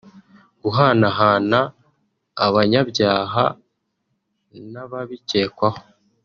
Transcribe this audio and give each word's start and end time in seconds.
guhanahana 0.61 1.59
abanyabyaha 2.45 3.45
n’ababikekwaho 4.71 5.79